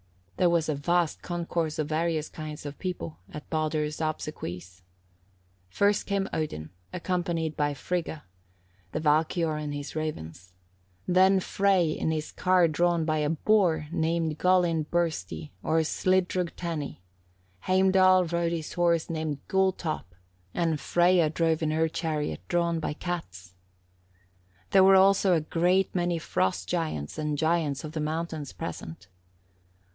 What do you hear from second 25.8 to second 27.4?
many Frost giants and